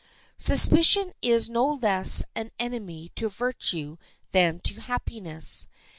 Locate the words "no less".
1.47-2.23